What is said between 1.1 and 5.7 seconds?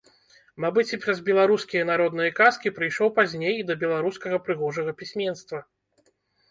беларускія народныя казкі прыйшоў пазней і да беларускага прыгожага пісьменства.